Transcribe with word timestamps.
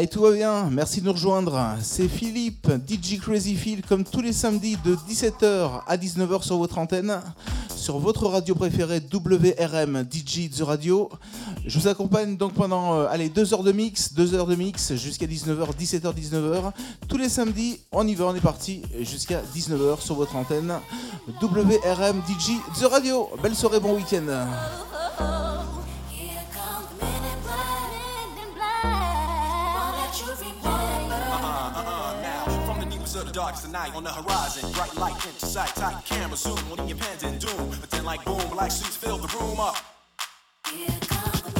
Allez, 0.00 0.08
tout 0.08 0.22
va 0.22 0.30
bien, 0.30 0.70
merci 0.70 1.02
de 1.02 1.04
nous 1.04 1.12
rejoindre. 1.12 1.76
C'est 1.82 2.08
Philippe, 2.08 2.70
DJ 2.88 3.18
Crazy 3.20 3.54
Phil, 3.54 3.82
comme 3.82 4.02
tous 4.02 4.22
les 4.22 4.32
samedis 4.32 4.78
de 4.82 4.96
17h 4.96 5.82
à 5.86 5.96
19h 5.98 6.42
sur 6.42 6.56
votre 6.56 6.78
antenne, 6.78 7.20
sur 7.76 7.98
votre 7.98 8.26
radio 8.26 8.54
préférée 8.54 9.02
WRM 9.12 10.06
DJ 10.10 10.48
The 10.48 10.62
Radio. 10.62 11.10
Je 11.66 11.78
vous 11.78 11.86
accompagne 11.86 12.38
donc 12.38 12.54
pendant 12.54 12.94
euh, 12.94 13.08
allez, 13.10 13.28
2 13.28 13.52
heures 13.52 13.62
de 13.62 13.72
mix, 13.72 14.14
2 14.14 14.32
heures 14.32 14.46
de 14.46 14.54
mix 14.54 14.94
jusqu'à 14.94 15.26
19h, 15.26 15.66
17h, 15.78 16.14
19h. 16.14 16.72
Tous 17.06 17.18
les 17.18 17.28
samedis, 17.28 17.80
on 17.92 18.08
y 18.08 18.14
va, 18.14 18.24
on 18.24 18.34
est 18.34 18.40
parti 18.40 18.80
jusqu'à 19.00 19.42
19h 19.54 20.00
sur 20.00 20.14
votre 20.14 20.34
antenne 20.34 20.72
WRM 21.42 22.22
DJ 22.26 22.52
The 22.80 22.86
Radio. 22.86 23.28
Belle 23.42 23.54
soirée, 23.54 23.80
bon 23.80 23.96
week-end. 23.96 24.46
The 33.32 33.38
darkest 33.38 33.70
night 33.70 33.94
on 33.94 34.02
the 34.02 34.10
horizon. 34.10 34.72
Bright 34.72 34.96
light 34.96 35.14
into 35.14 35.46
sight, 35.46 35.68
tight 35.76 36.04
camera 36.04 36.36
zoom, 36.36 36.58
on 36.78 36.88
your 36.88 36.98
pens 36.98 37.22
and 37.22 37.40
doom. 37.40 37.70
But 37.80 37.90
then 37.90 38.04
like 38.04 38.24
boom, 38.24 38.40
black 38.50 38.72
suits 38.72 38.96
fill 38.96 39.18
the 39.18 39.28
room 39.38 39.60
up. 39.60 39.76
Mix 40.72 41.59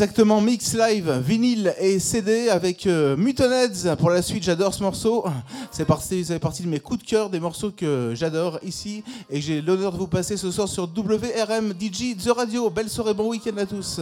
Exactement, 0.00 0.40
mix 0.40 0.72
live, 0.72 1.12
vinyle 1.22 1.74
et 1.78 1.98
CD 1.98 2.48
avec 2.48 2.86
euh, 2.86 3.18
Mutonheads. 3.18 3.96
Pour 3.98 4.08
la 4.08 4.22
suite, 4.22 4.42
j'adore 4.42 4.72
ce 4.72 4.82
morceau. 4.82 5.26
C'est 5.70 5.84
parti, 5.84 6.24
ça 6.24 6.32
fait 6.32 6.40
partie 6.40 6.62
de 6.62 6.68
mes 6.68 6.80
coups 6.80 7.00
de 7.00 7.06
cœur, 7.06 7.28
des 7.28 7.38
morceaux 7.38 7.70
que 7.70 8.14
j'adore 8.14 8.58
ici. 8.62 9.04
Et 9.28 9.42
j'ai 9.42 9.60
l'honneur 9.60 9.92
de 9.92 9.98
vous 9.98 10.06
passer 10.06 10.38
ce 10.38 10.50
soir 10.50 10.68
sur 10.68 10.84
WRM 10.84 11.74
DJ 11.78 12.16
The 12.16 12.30
Radio. 12.30 12.70
Belle 12.70 12.88
soirée, 12.88 13.12
bon 13.12 13.28
week-end 13.28 13.58
à 13.58 13.66
tous. 13.66 14.00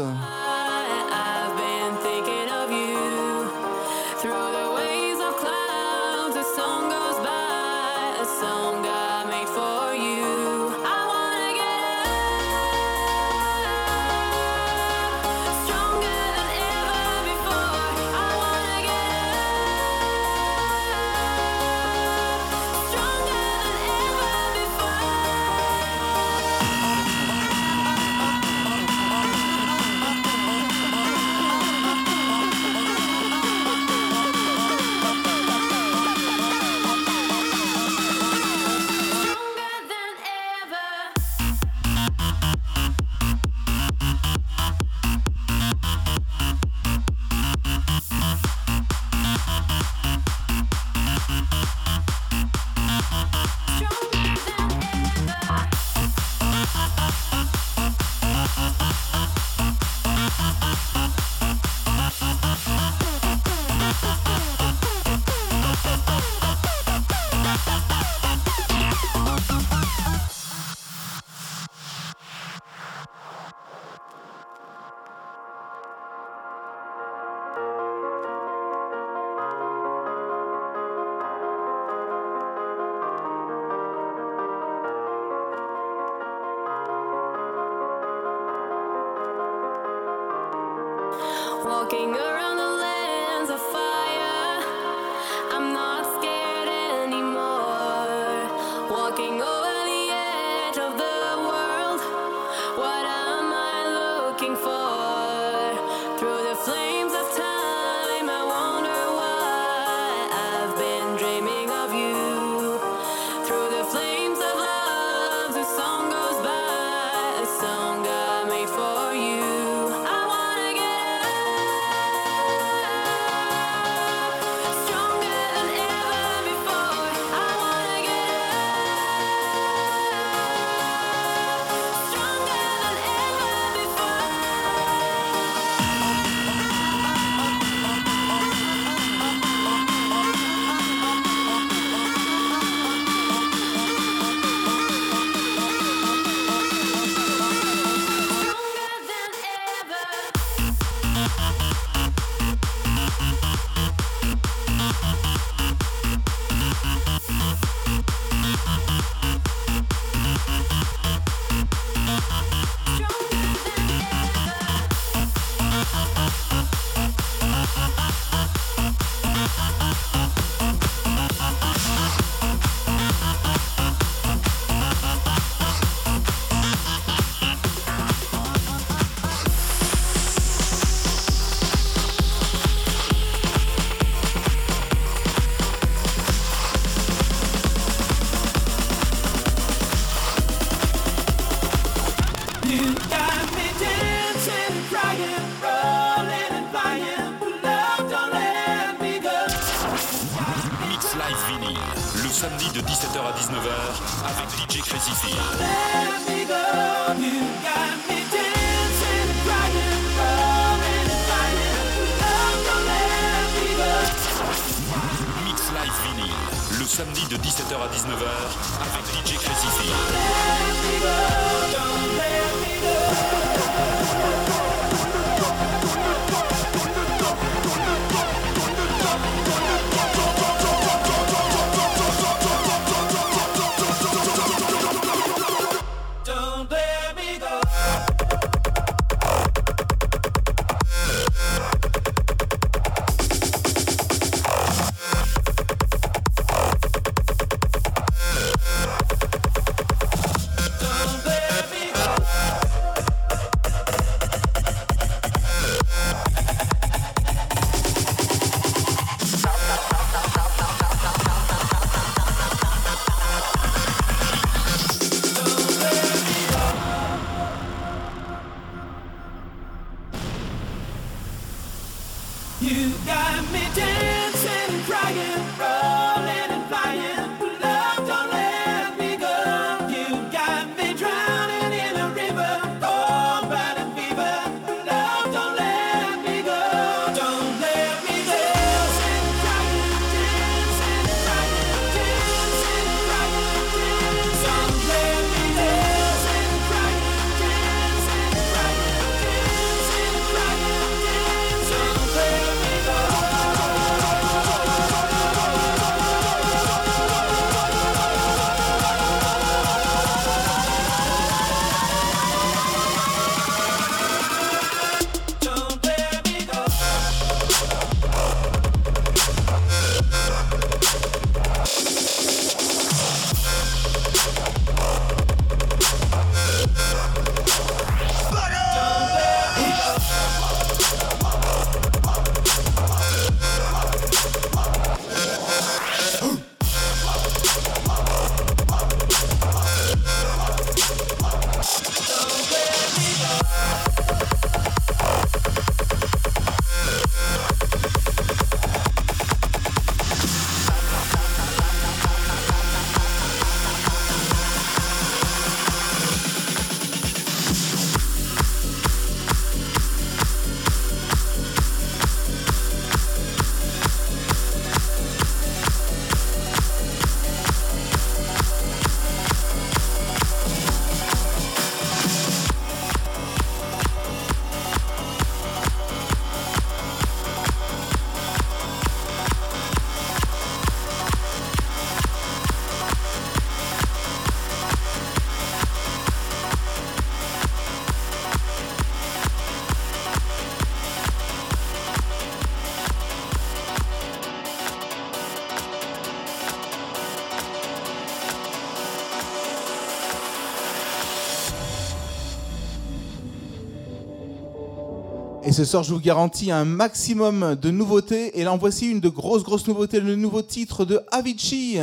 Et 405.48 405.52
ce 405.52 405.64
soir, 405.64 405.82
je 405.82 405.94
vous 405.94 406.00
garantis 406.00 406.50
un 406.50 406.66
maximum 406.66 407.54
de 407.54 407.70
nouveautés. 407.70 408.38
Et 408.38 408.44
là, 408.44 408.52
en 408.52 408.58
voici 408.58 408.86
une 408.86 409.00
de 409.00 409.08
grosses, 409.08 409.44
grosses 409.44 409.66
nouveautés, 409.66 409.98
le 409.98 410.14
nouveau 410.14 410.42
titre 410.42 410.84
de 410.84 411.00
Avicii. 411.10 411.78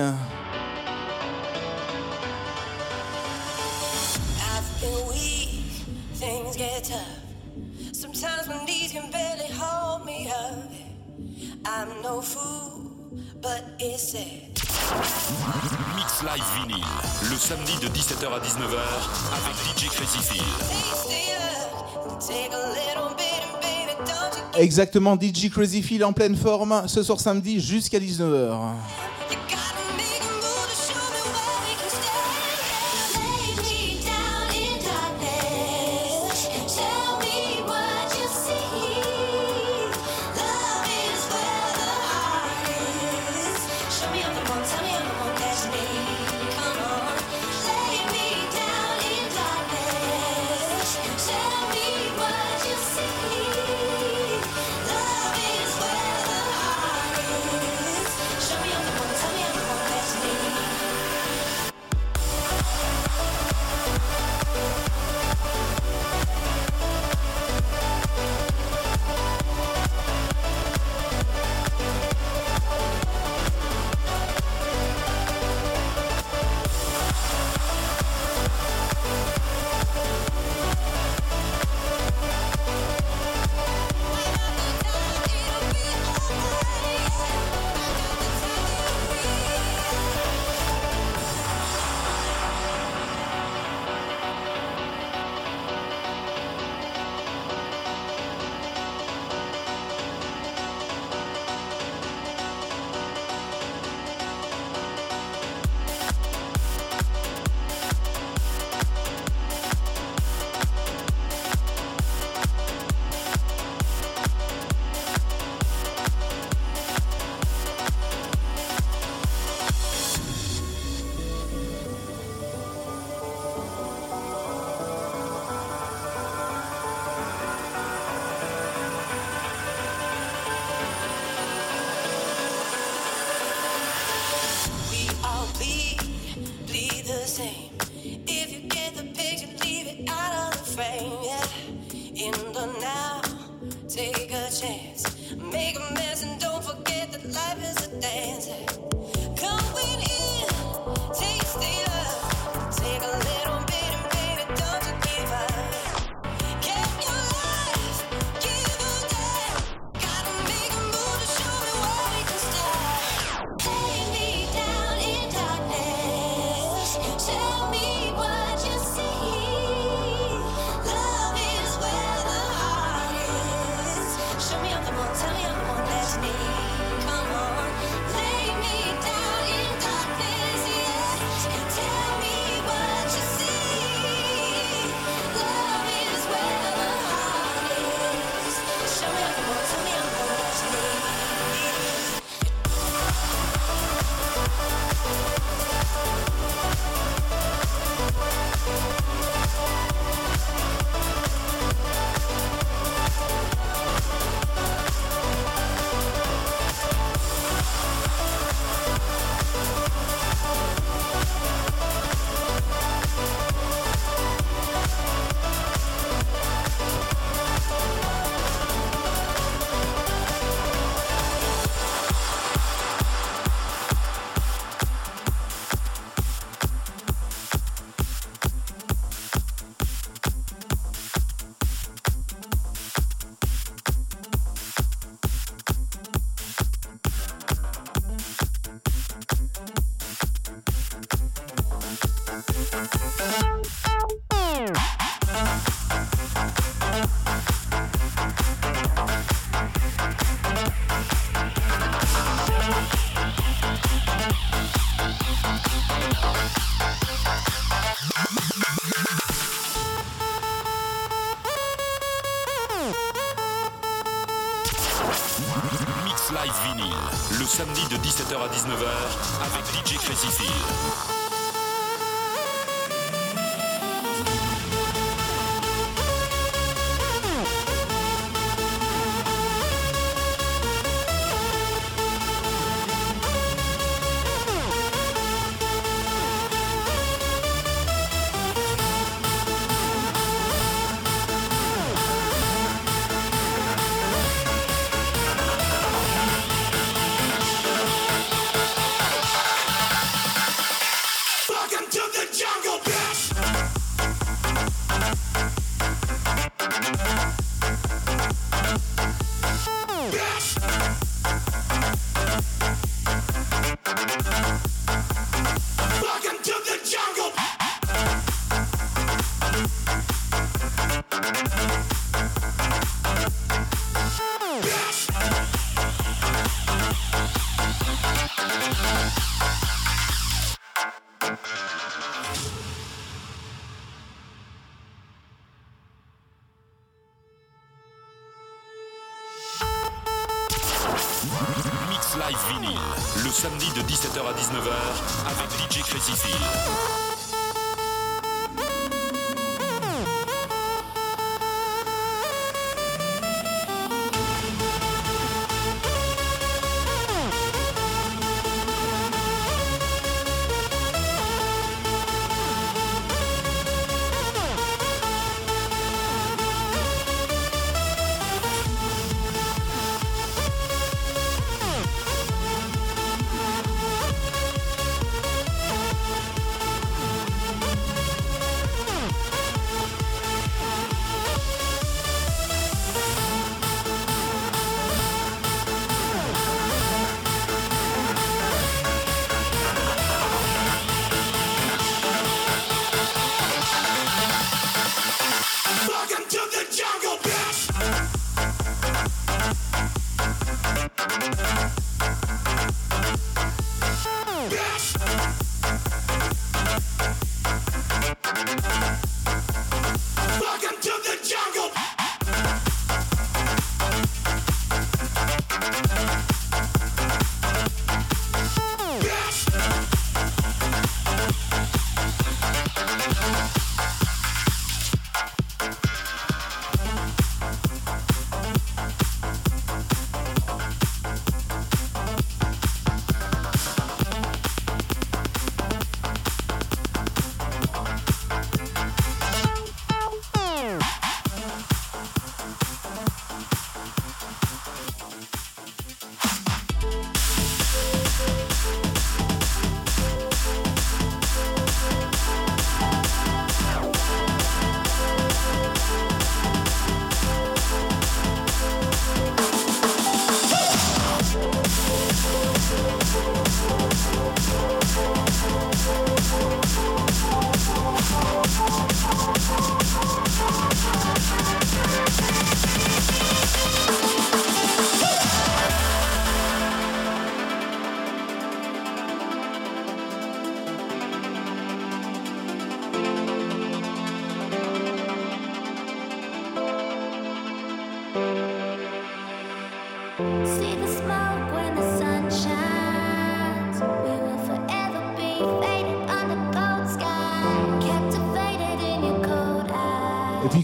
Mix 15.95 16.21
Live 16.21 16.43
Vinyl, 16.55 16.85
le 17.31 17.35
samedi 17.35 17.73
de 17.81 17.87
17h 17.87 18.27
à 18.27 18.39
19h 18.39 18.77
avec 19.33 19.55
DJ 19.75 19.89
Crazy 19.89 20.19
Exactement, 24.57 25.17
DJ 25.19 25.49
Crazy 25.49 25.81
Phil 25.81 26.03
en 26.05 26.13
pleine 26.13 26.35
forme 26.35 26.83
ce 26.87 27.03
soir 27.03 27.19
samedi 27.19 27.59
jusqu'à 27.59 27.99
19h. 27.99 28.73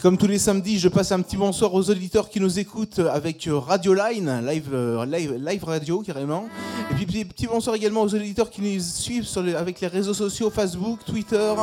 Comme 0.02 0.18
tous 0.18 0.28
les 0.28 0.40
samedis, 0.40 0.80
je 0.80 0.88
passe 0.88 1.12
un 1.12 1.22
petit 1.22 1.38
bonsoir 1.38 1.74
aux 1.74 1.90
auditeurs 1.90 2.30
qui 2.30 2.40
nous 2.40 2.58
écoutent 2.58 3.00
avec 3.00 3.48
euh, 3.48 3.60
Radio 3.60 3.94
Line, 3.94 4.42
live, 4.46 4.70
euh, 4.74 5.06
live, 5.06 5.36
live 5.40 5.64
radio 5.64 6.02
carrément. 6.02 6.48
Et 6.90 7.06
puis 7.06 7.26
petit 7.26 7.46
bonsoir 7.46 7.76
également 7.76 8.02
aux 8.02 8.16
auditeurs 8.16 8.50
qui 8.50 8.62
nous 8.62 8.80
suivent 8.82 9.28
avec 9.56 9.80
les 9.80 9.88
réseaux 9.88 10.16
sociaux, 10.16 10.50
Facebook, 10.50 11.00
Twitter. 11.06 11.54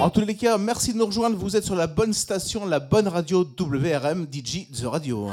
En 0.00 0.10
tous 0.10 0.20
les 0.20 0.34
cas, 0.34 0.58
merci 0.58 0.92
de 0.92 0.98
nous 0.98 1.06
rejoindre. 1.06 1.36
Vous 1.36 1.56
êtes 1.56 1.64
sur 1.64 1.74
la 1.74 1.86
bonne 1.86 2.12
station, 2.12 2.66
la 2.66 2.80
bonne 2.80 3.08
radio 3.08 3.48
WRM, 3.58 4.26
DJ 4.30 4.66
The 4.70 4.84
Radio. 4.84 5.30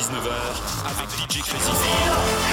19h 0.00 0.32
avec 0.88 1.10
DJ 1.10 1.42
Crazy 1.42 2.49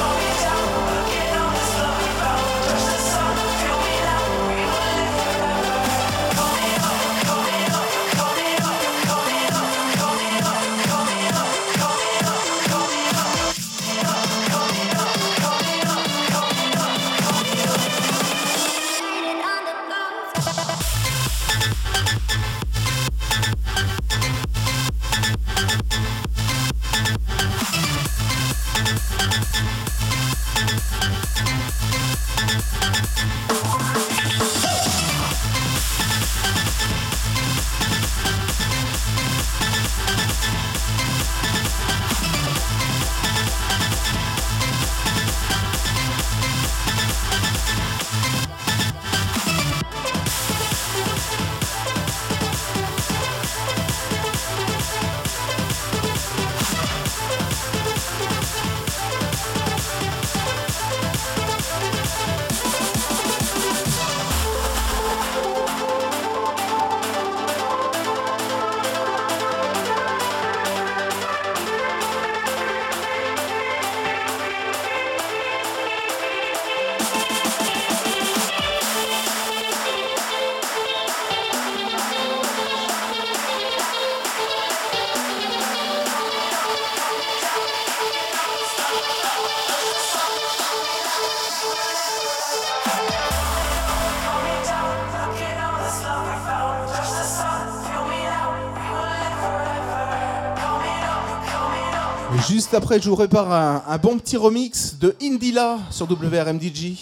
après, 102.78 103.02
je 103.02 103.10
vous 103.10 103.16
répare 103.16 103.52
un, 103.52 103.98
bon 103.98 104.20
petit 104.20 104.38
remix 104.38 105.00
de 105.00 105.16
Indila 105.20 105.80
sur 105.90 106.06
WRMDG. 106.06 106.96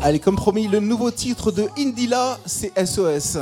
Allez, 0.00 0.20
comme 0.20 0.36
promis, 0.36 0.68
le 0.68 0.78
nouveau 0.78 1.10
titre 1.10 1.50
de 1.50 1.68
Indila, 1.76 2.38
c'est 2.46 2.72
SOS. 2.78 3.36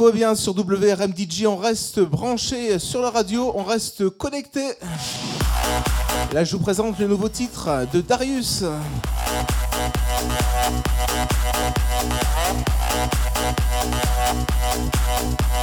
tout 0.00 0.06
va 0.06 0.12
bien 0.12 0.34
sur 0.34 0.54
WRMDJ, 0.54 1.44
on 1.44 1.58
reste 1.58 2.00
branché 2.00 2.78
sur 2.78 3.02
la 3.02 3.10
radio, 3.10 3.52
on 3.54 3.64
reste 3.64 4.08
connecté. 4.08 4.62
Là, 6.32 6.42
je 6.42 6.56
vous 6.56 6.62
présente 6.62 6.98
le 6.98 7.06
nouveau 7.06 7.28
titre 7.28 7.86
de 7.92 8.00
Darius. 8.00 8.64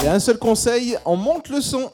Et 0.04 0.08
un 0.08 0.20
seul 0.20 0.38
conseil, 0.38 0.96
on 1.04 1.16
monte 1.16 1.50
le 1.50 1.60
son. 1.60 1.90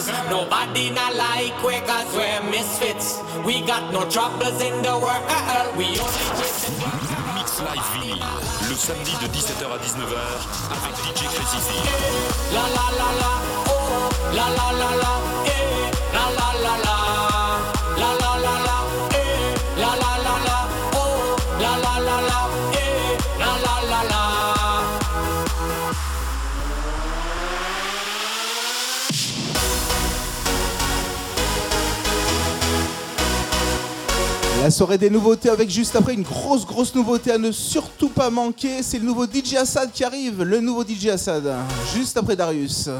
troubles. 0.00 0.30
Nobody 0.30 0.90
not 0.90 1.14
like 1.14 1.62
we 1.62 1.80
cause 1.86 2.14
we're 2.14 2.50
misfits. 2.50 3.20
We 3.44 3.60
got 3.62 3.92
no 3.92 4.08
troubles 4.08 4.60
in 4.62 4.82
the 4.82 4.92
world. 4.92 5.24
Uh-uh. 5.28 5.76
We 5.76 5.84
only 5.84 6.20
Mix 7.34 7.60
Live 7.60 7.86
Vinyl, 7.92 8.22
le 8.68 8.74
samedi 8.76 9.12
de 9.22 9.26
17h 9.28 9.64
à 9.64 9.78
19h 9.78 10.16
avec 10.70 11.16
DJ 11.16 11.24
Crazy 11.24 11.58
V. 11.58 11.70
La 12.52 12.62
la 12.62 12.86
la 12.98 13.10
la, 13.20 13.32
oh, 13.66 14.08
la 14.34 14.48
la 14.48 14.72
la 14.78 14.96
la, 14.96 15.14
eh, 15.46 15.90
la 16.12 16.26
la 16.38 16.48
la 16.62 16.76
la, 16.84 16.96
la 17.98 18.20
la. 18.20 18.29
La 34.60 34.70
soirée 34.70 34.98
des 34.98 35.08
nouveautés 35.08 35.48
avec 35.48 35.70
juste 35.70 35.96
après 35.96 36.12
une 36.12 36.22
grosse 36.22 36.66
grosse 36.66 36.94
nouveauté 36.94 37.32
à 37.32 37.38
ne 37.38 37.50
surtout 37.50 38.10
pas 38.10 38.28
manquer, 38.28 38.82
c'est 38.82 38.98
le 38.98 39.06
nouveau 39.06 39.24
DJ 39.24 39.54
Assad 39.54 39.90
qui 39.90 40.04
arrive, 40.04 40.42
le 40.42 40.60
nouveau 40.60 40.84
DJ 40.84 41.06
Assad, 41.06 41.50
juste 41.94 42.18
après 42.18 42.36
Darius. 42.36 42.90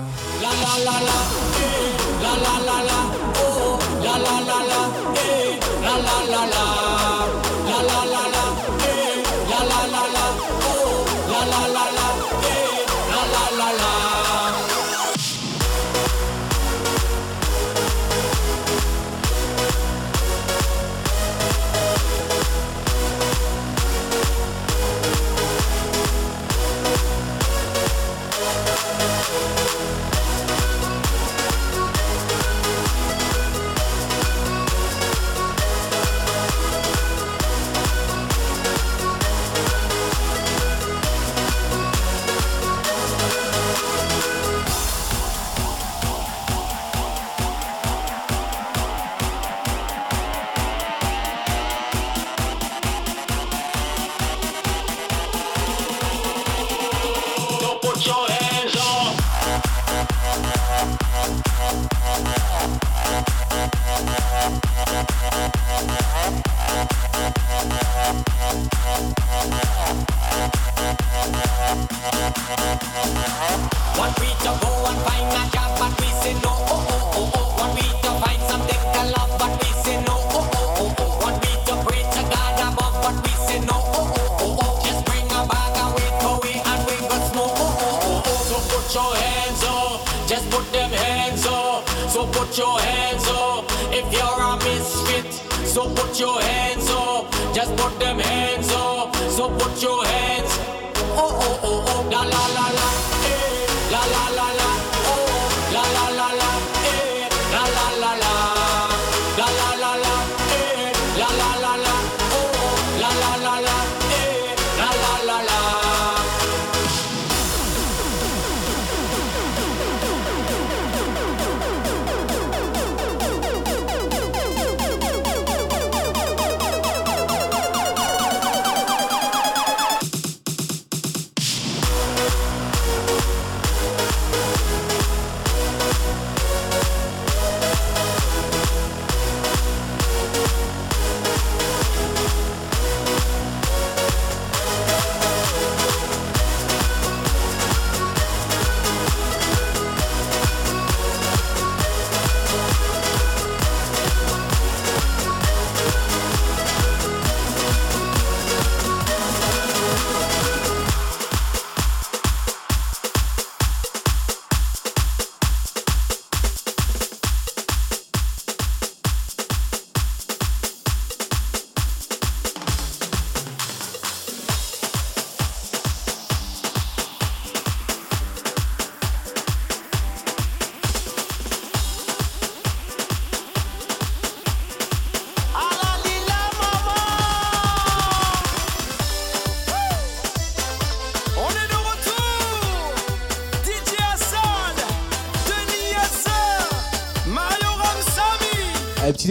la 102.11 102.25
la 102.25 102.49
la 102.55 102.73
la. 102.73 103.00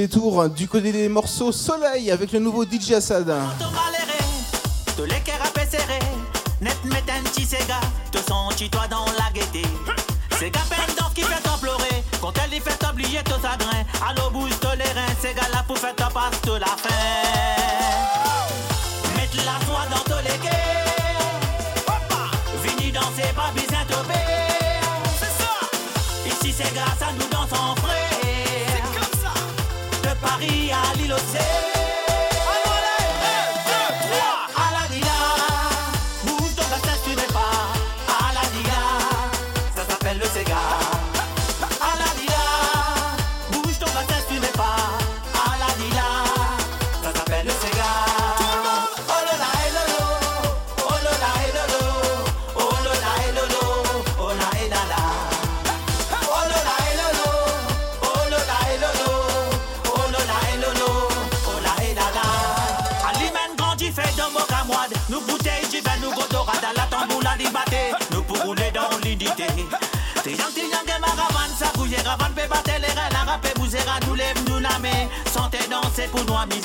Hein, 0.01 0.47
du 0.47 0.65
côté 0.65 0.93
des 0.93 1.09
morceaux 1.09 1.51
Soleil 1.51 2.09
avec 2.09 2.31
le 2.31 2.39
nouveau 2.39 2.63
DJ 2.63 2.91
Assad. 2.93 3.25
te 8.09 8.17
sens 8.19 8.55
toi 8.71 8.87
dans 8.89 9.05
la 9.17 9.29
gaieté. 9.33 9.61
C'est 10.39 10.51
qu'à 10.51 10.61
peine 10.69 10.95
danse 10.97 11.13
qui 11.13 11.21
fait 11.23 11.43
pleurer. 11.59 12.03
Quand 12.21 12.31
elle 12.41 12.53
y 12.57 12.61
fait 12.61 12.79
oublier 12.89 13.19
tes 13.25 13.45
agrins, 13.45 13.83
allô 14.07 14.29
bouge 14.29 14.57
te 14.61 14.67
les 14.77 14.85
reins. 14.85 15.13
C'est 15.21 15.33
gars 15.35 15.49
là 15.51 15.65
pour 15.67 15.77
faire 15.77 15.95
ta 15.95 16.07
passe 16.07 16.41
de 16.43 16.53
la 16.53 16.67
fin. 16.67 16.89
Mettre 19.17 19.35
la 19.35 19.65
soie 19.65 19.85
dans 19.91 20.03
tes 20.05 20.23
légués. 20.29 20.49
Vini 22.63 22.93
danser, 22.93 23.33
pas 23.35 23.51
besoin 23.53 23.83
de 23.83 24.07
paix. 24.07 24.79
Ici 26.25 26.53
c'est 26.57 26.73
grâce 26.73 27.01
à 27.01 27.11
nous 27.11 27.27
dansons. 27.29 27.78
Paris 30.39 30.71
lo 31.07 31.17
l'île 31.17 31.68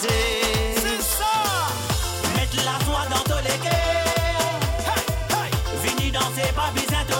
C'est 0.07 1.02
ça. 1.02 1.34
Mettre 2.36 2.57
la 2.64 2.78
foi 2.84 3.00
dans 3.11 3.22
tous 3.24 3.42
les 3.42 3.59
cœurs. 3.59 5.00
Vini 5.82 6.11
danser, 6.11 6.52
pas 6.55 6.70
besoin 6.74 7.05
de 7.09 7.14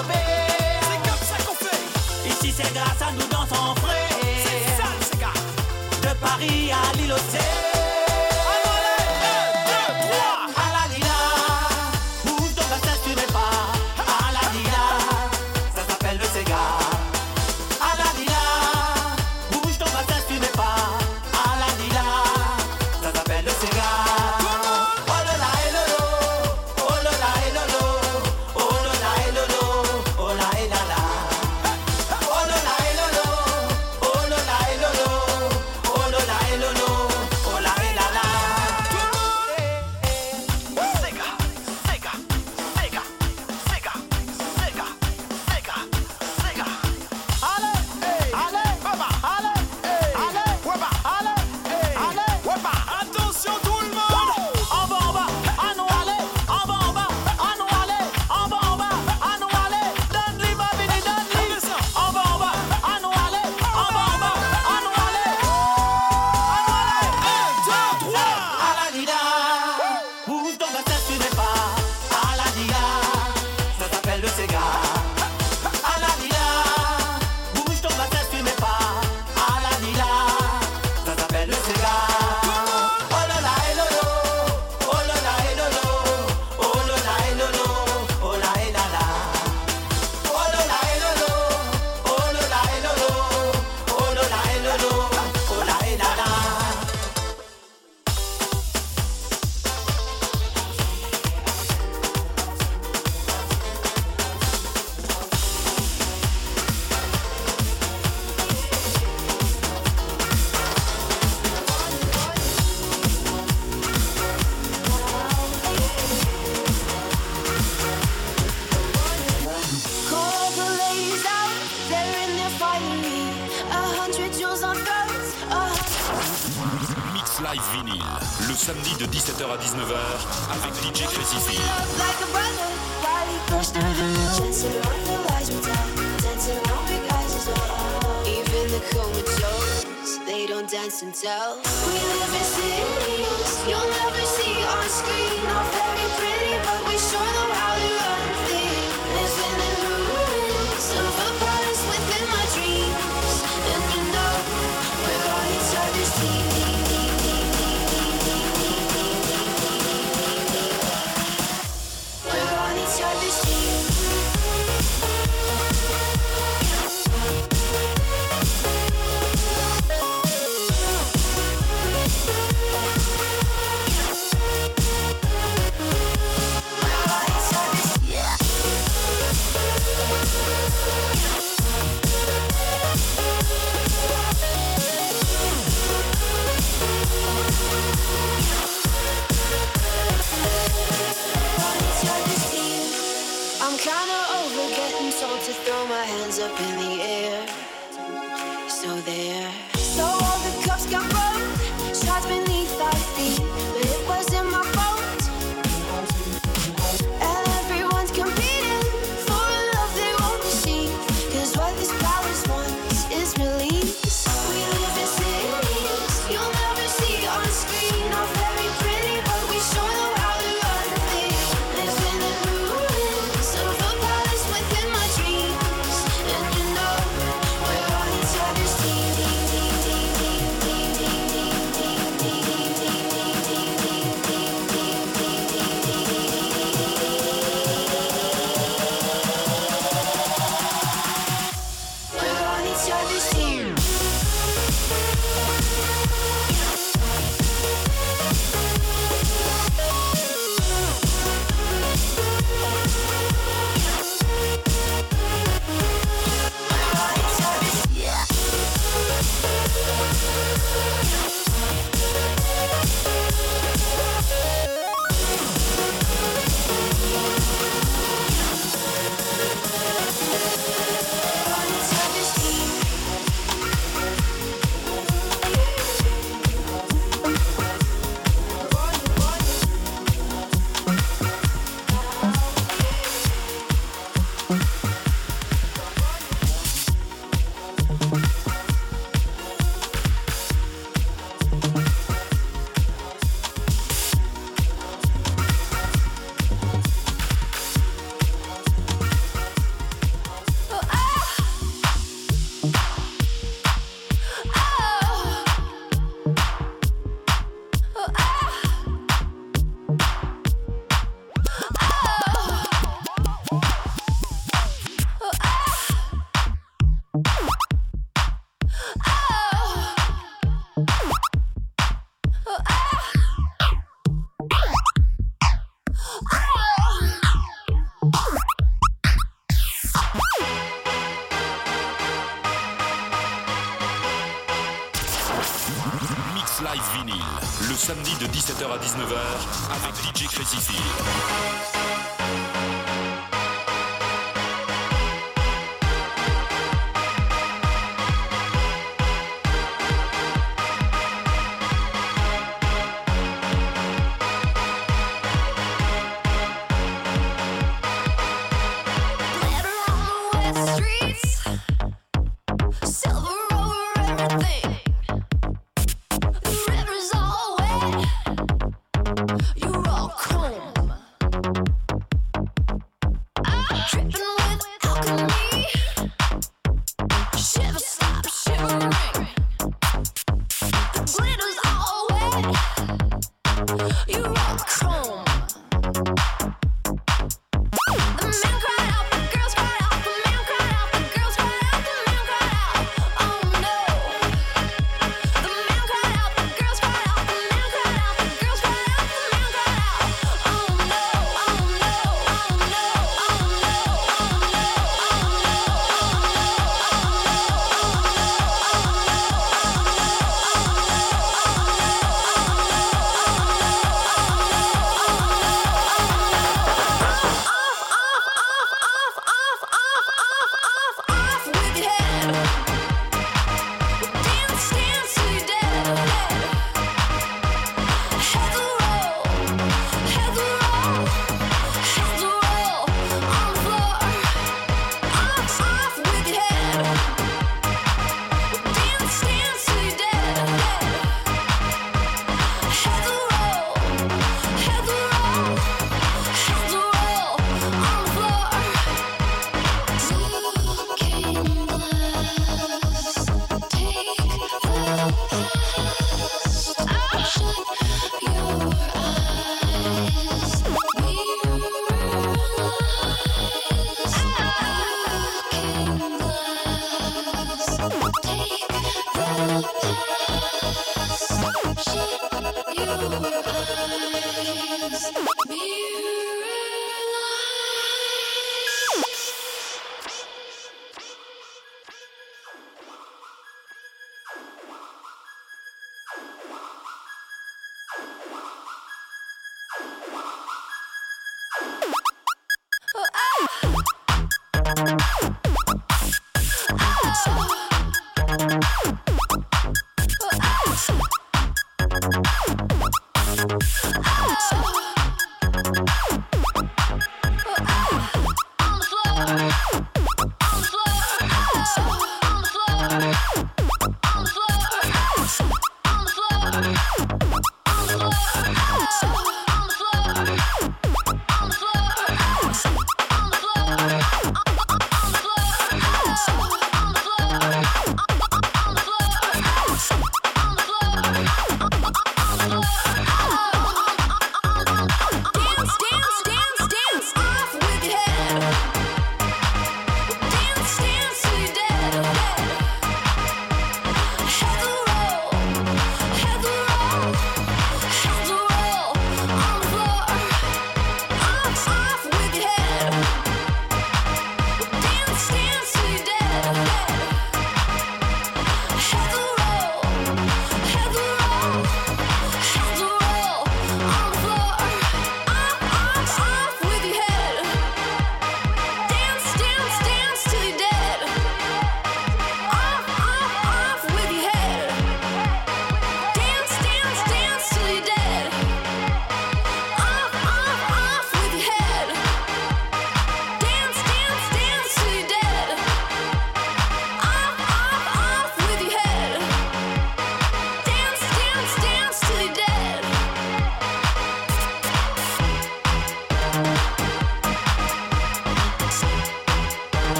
C'est 0.83 1.01
comme 1.09 1.25
ça 1.29 1.37
qu'on 1.47 1.55
fait. 1.55 2.29
Ici 2.29 2.55
c'est 2.57 2.73
grâce 2.75 3.03
à 3.03 3.13
nous 3.13 3.27
dansons 3.29 3.75
frais. 3.77 4.09
C'est 4.45 4.83
ça, 4.83 4.89
c'est 5.01 5.21
gars. 5.21 6.09
De 6.09 6.15
Paris 6.19 6.73
à 6.73 6.97
l'île 6.97 7.13
aux 7.13 7.74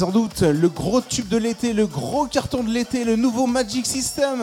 Sans 0.00 0.12
doute 0.12 0.40
le 0.40 0.70
gros 0.70 1.02
tube 1.02 1.28
de 1.28 1.36
l'été, 1.36 1.74
le 1.74 1.86
gros 1.86 2.24
carton 2.24 2.64
de 2.64 2.70
l'été, 2.70 3.04
le 3.04 3.16
nouveau 3.16 3.46
Magic 3.46 3.84
System. 3.84 4.40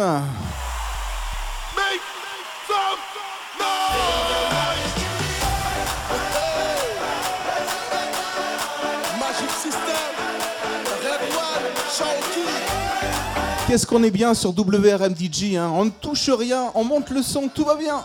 Qu'est-ce 13.67 13.87
qu'on 13.87 14.03
est 14.03 14.11
bien 14.11 14.35
sur 14.35 14.51
WRM 14.51 15.15
DJ, 15.15 15.55
hein. 15.55 15.71
on 15.73 15.85
ne 15.85 15.89
touche 15.89 16.29
rien, 16.29 16.65
on 16.75 16.83
monte 16.83 17.09
le 17.09 17.23
son, 17.23 17.47
tout 17.47 17.65
va 17.65 17.75
bien. 17.75 18.03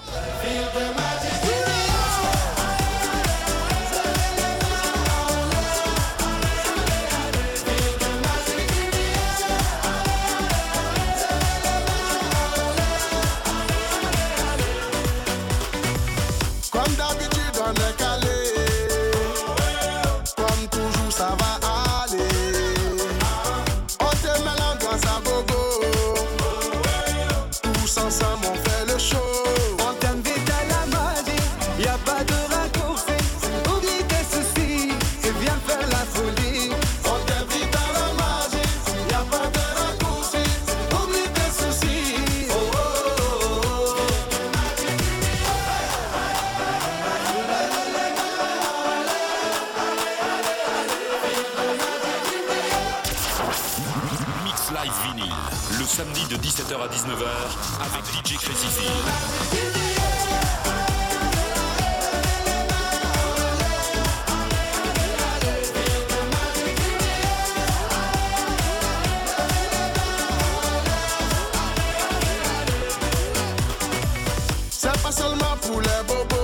Seulement 75.13 75.57
pour 75.61 75.81
les 75.81 76.03
bobos. 76.09 76.41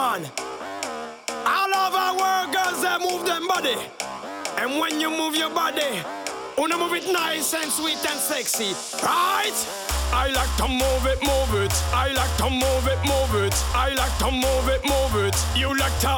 Man. 0.00 0.24
All 1.44 1.72
over 1.84 2.06
world, 2.20 2.48
girls 2.56 2.80
they 2.80 2.96
move 3.06 3.22
them 3.26 3.46
body. 3.46 3.76
And 4.56 4.80
when 4.80 4.98
you 4.98 5.10
move 5.10 5.34
your 5.36 5.50
body, 5.50 5.92
wanna 6.56 6.78
move 6.78 6.94
it 6.94 7.06
nice 7.12 7.52
and 7.52 7.70
sweet 7.70 8.00
and 8.10 8.18
sexy, 8.18 8.72
right? 9.04 9.58
I 10.24 10.26
like 10.38 10.52
to 10.60 10.68
move 10.82 11.04
it, 11.12 11.20
move 11.32 11.52
it. 11.64 11.74
I 11.92 12.08
like 12.20 12.34
to 12.42 12.48
move 12.64 12.86
it, 12.94 13.00
move 13.12 13.34
it. 13.44 13.56
I 13.74 13.88
like 14.00 14.16
to 14.24 14.30
move 14.44 14.66
it, 14.74 14.82
move 14.92 15.14
it. 15.26 15.36
You 15.60 15.68
like 15.76 15.98
to 16.06 16.14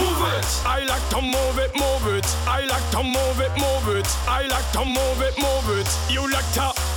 move 0.00 0.20
it. 0.36 0.48
I 0.76 0.80
like 0.92 1.06
to 1.14 1.20
move 1.20 1.58
it, 1.64 1.72
move 1.84 2.06
it. 2.16 2.28
I 2.58 2.60
like 2.72 2.88
to 2.96 3.02
move 3.16 3.40
it, 3.46 3.52
move 3.64 3.88
it. 3.98 4.08
I 4.26 4.42
like 4.54 4.68
to 4.76 4.84
move 4.98 5.20
it, 5.28 5.34
move 5.46 5.68
it. 5.78 5.90
You 6.14 6.22
like 6.32 6.50
to 6.58 6.87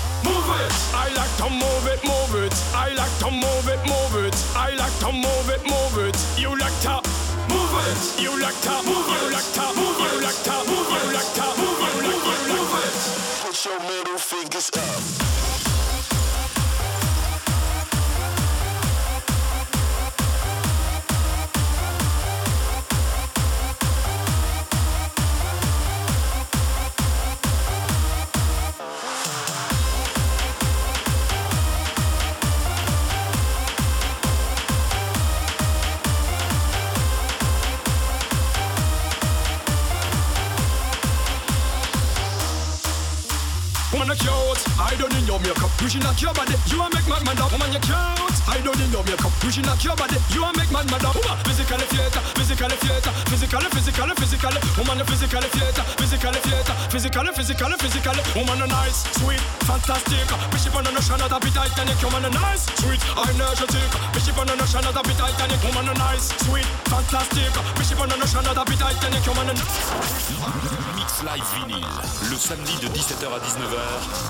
move 0.41 0.61
it. 0.61 0.73
I 0.93 1.07
like 1.13 1.35
to 1.37 1.49
move 1.49 1.87
it, 1.87 2.01
move 2.03 2.43
it. 2.43 2.53
I 2.73 2.93
like 2.93 3.15
to 3.19 3.31
move 3.31 3.67
it, 3.67 3.79
move 3.87 4.25
it. 4.25 4.35
I 4.55 4.73
like 4.75 4.97
to 4.99 5.11
move 5.11 5.49
it, 5.49 5.61
move 5.65 5.97
it. 6.07 6.17
You 6.37 6.57
like 6.57 6.77
to 6.81 7.01
move 7.49 7.73
it. 7.87 8.21
You 8.21 8.39
like 8.39 8.59
to 8.61 8.75
move 8.83 9.07
it. 9.09 9.21
You 9.21 9.31
like 9.31 9.51
to 9.57 9.65
move 9.77 9.99
it. 9.99 10.13
You 10.13 10.21
like 10.21 10.41
to 10.43 10.57
move 10.69 10.91
it. 10.91 11.03
You 11.05 11.13
like 11.13 11.33
to 11.37 11.47
move 11.61 11.81
it. 11.81 12.01
Move 12.53 12.73
it. 12.83 12.93
Put 13.43 13.65
your 13.65 13.79
middle 13.79 14.17
fingers 14.17 14.71
up. 14.75 15.30
I 43.93 44.95
don't 44.95 45.13
in 45.13 45.25
your 45.27 45.39
makeup. 45.39 45.69
You 45.81 45.89
should 45.89 46.03
knock 46.03 46.21
your 46.21 46.33
body. 46.33 46.55
You 46.67 46.79
make 46.95 47.07
mad 47.07 47.25
man 47.25 47.37
up. 47.39 47.51
Woman, 47.51 47.73
you 47.73 47.79
can't. 47.79 48.37
I 48.47 48.61
don't 48.63 48.79
in 48.79 48.91
your 48.91 49.03
makeup. 49.03 49.31
You 49.43 49.51
should 49.51 49.65
knock 49.65 49.83
your 49.83 49.95
body. 49.95 50.15
You 50.31 50.47
make 50.55 50.71
mad 50.71 50.89
man 50.89 51.05
up. 51.05 51.15
Woman, 51.15 51.37
physically 51.43 51.85
theater, 51.91 52.21
physically 52.35 52.77
theater. 52.77 53.11
Woman, 54.81 54.97
you 54.97 55.05
physically 55.05 55.49
theater, 55.53 55.83
physically 56.01 56.41
theater, 56.41 56.73
physically, 56.89 57.31
physically, 57.37 57.77
physically. 57.77 58.23
Woman, 58.33 58.57
you 58.57 58.67
nice, 58.67 59.05
sweet, 59.19 59.39
fantastic. 59.69 60.25
Bishop 60.49 60.75
on 60.75 60.83
the 60.83 60.89
of 60.89 61.29
the 61.29 61.37
bit 61.37 61.53
Titanic. 61.53 62.01
Woman, 62.01 62.23
you 62.25 62.33
nice, 62.33 62.65
sweet, 62.81 63.01
energetic. 63.13 63.91
Bishop 64.09 64.37
on 64.41 64.47
the 64.47 64.57
of 64.57 64.93
the 64.95 65.01
bit 65.05 65.17
Titanic. 65.21 65.61
Woman, 65.61 65.85
you 65.85 65.93
nice, 66.01 66.33
sweet, 66.47 66.65
fantastic. 66.89 67.53
Bishop 67.77 68.01
on 68.01 68.09
the 68.09 68.15
of 68.17 68.55
the 68.57 68.63
bit 68.65 68.79
Titanic. 68.81 69.27
Woman, 69.27 69.53
you 69.53 69.65
Mix 70.97 71.21
Live 71.21 71.45
Vinyl, 71.53 71.85
le 72.31 72.37
samedi 72.37 72.73
de 72.81 72.87
17h 72.87 73.27
à 73.29 73.39
19h 73.39 73.80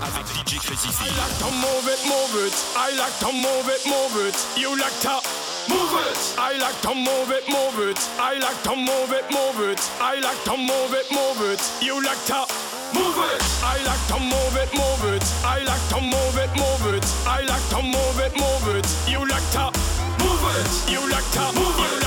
avec 0.02 0.26
DJ 0.34 0.60
Crazy 0.60 0.90
I 1.02 1.10
like 1.18 1.38
to 1.40 1.50
move 1.52 1.88
it, 1.88 2.02
move 2.08 2.36
it. 2.46 2.56
I 2.76 2.92
like 2.98 3.18
to 3.20 3.32
move 3.32 3.68
it, 3.70 3.86
move 3.88 4.16
it. 4.28 4.36
You 4.58 4.78
like 4.78 4.98
to 5.02 5.22
move 5.70 5.94
it. 6.08 6.18
I 6.38 6.58
like 6.58 6.80
to 6.82 6.94
move 6.94 7.32
it, 7.32 7.48
move 7.50 7.80
it. 7.90 8.00
I 8.20 8.40
like 8.40 8.62
to 8.64 8.76
move 8.76 9.12
it, 9.12 9.26
move 9.32 9.60
it. 9.70 9.80
I 10.00 10.20
like 10.20 10.42
to 10.46 10.58
move 10.58 10.94
it, 10.94 11.08
move 11.12 11.42
it. 11.52 11.62
You 11.82 12.04
like 12.04 12.24
to 12.28 12.46
move 12.94 13.18
it. 13.32 13.42
I 13.64 13.78
like 13.84 14.04
to 14.08 14.20
move 14.20 14.56
it, 14.58 14.72
move 14.74 15.04
it. 15.14 15.24
I 15.44 15.64
like 15.64 15.86
to 15.90 16.02
move 16.02 16.38
it, 16.38 16.52
move 16.58 16.94
it. 16.94 17.06
I 17.28 17.42
like 17.46 17.68
to 17.70 17.82
move 17.82 18.20
it, 18.20 18.34
move 18.38 18.68
it. 18.76 18.88
You 19.08 19.26
like 19.28 19.48
to 19.52 19.72
move 20.24 20.46
it. 20.60 20.92
You 20.92 21.02
like 21.10 21.30
to 21.32 21.46
move 21.60 21.80
it. 21.80 22.01